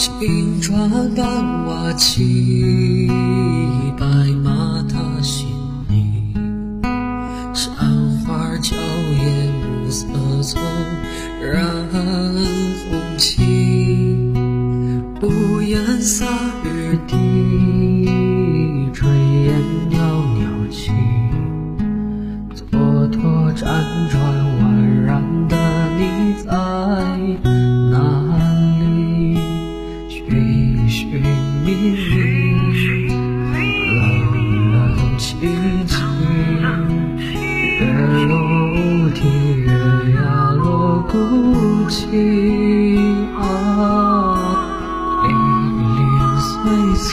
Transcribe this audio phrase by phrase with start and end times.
[0.00, 1.26] 青砖伴
[1.66, 3.06] 瓦漆，
[3.98, 4.06] 白
[4.42, 5.46] 马踏新
[5.90, 6.32] 泥。
[7.52, 7.70] 山
[8.24, 9.52] 花娇艳，
[9.84, 10.06] 暮色
[10.42, 10.62] 丛
[11.42, 13.42] 染红旗。
[15.20, 16.24] 屋檐洒
[16.64, 17.14] 雨滴，
[18.94, 19.04] 炊
[19.44, 20.90] 烟袅袅起。
[22.56, 24.39] 蹉跎辗转
[30.90, 31.22] 寻觅
[31.64, 33.06] 觅，
[33.94, 34.02] 冷
[34.72, 34.76] 冷
[35.16, 35.28] 清
[35.86, 35.96] 清。
[37.78, 37.86] 月
[38.26, 38.32] 落
[38.72, 38.74] 乌
[39.10, 39.18] 啼，
[39.54, 39.70] 月
[40.16, 40.18] 牙
[40.50, 41.14] 落孤
[41.88, 42.10] 井，
[45.22, 45.30] 零
[45.96, 45.98] 零
[46.40, 46.50] 碎
[46.96, 47.08] 碎，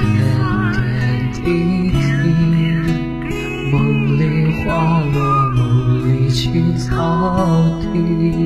[0.00, 0.02] 点
[0.74, 0.82] 点
[1.32, 1.38] 滴
[1.92, 1.94] 滴。
[3.70, 3.72] 梦
[4.18, 4.20] 里
[4.64, 4.66] 花
[5.14, 5.16] 落，
[5.52, 5.62] 梦
[6.08, 6.42] 里青
[6.76, 6.90] 草
[7.80, 8.43] 地。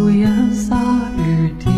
[0.00, 0.74] 屋檐洒
[1.18, 1.68] 雨滴，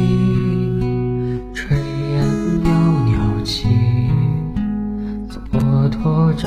[1.52, 1.74] 炊
[2.12, 2.22] 烟
[2.62, 2.70] 袅
[3.10, 3.66] 袅起。
[5.28, 5.58] 蹉
[5.90, 6.40] 跎辗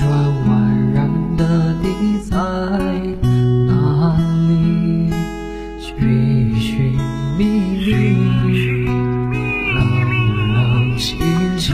[0.00, 0.02] 转
[0.48, 0.50] 宛
[0.92, 0.98] 然
[1.36, 1.42] 的
[1.82, 1.86] 你
[2.28, 2.36] 在
[3.68, 3.70] 哪
[4.48, 5.12] 里？
[5.78, 5.88] 寻
[6.58, 6.98] 寻
[7.38, 7.40] 觅
[7.78, 7.88] 觅，
[9.72, 9.78] 冷
[10.52, 10.58] 冷
[10.98, 11.06] 清
[11.56, 11.68] 清。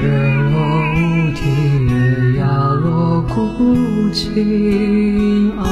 [0.00, 0.04] 月
[0.52, 0.54] 落
[0.94, 0.94] 乌
[1.34, 1.42] 啼，
[1.86, 1.92] 月
[2.38, 2.42] 牙
[2.74, 3.34] 落孤
[4.12, 5.64] 井啊，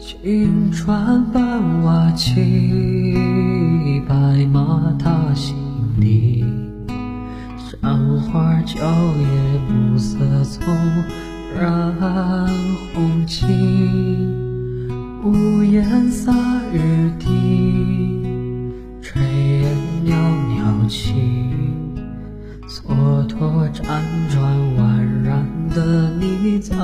[0.00, 4.14] 青砖伴瓦漆，白
[4.52, 5.56] 马踏新
[5.96, 6.44] 泥。
[7.56, 10.62] 山花娇艳，暮色丛
[11.58, 12.48] 染
[12.94, 13.44] 红旗。
[15.24, 16.32] 屋檐洒
[16.72, 17.26] 雨滴，
[19.02, 19.18] 炊
[19.60, 20.14] 烟袅
[20.54, 21.12] 袅起。
[22.68, 23.82] 蹉跎辗
[24.30, 24.36] 转
[24.76, 24.78] 宛
[25.24, 26.76] 然的你在